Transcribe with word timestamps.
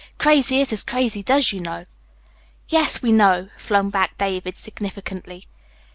Crazy 0.17 0.59
is 0.59 0.73
as 0.73 0.83
crazy 0.83 1.21
does, 1.21 1.53
you 1.53 1.59
know." 1.59 1.85
"Yes, 2.69 3.03
we 3.03 3.11
know," 3.11 3.49
flung 3.55 3.91
back 3.91 4.17
David 4.17 4.57
significantly. 4.57 5.45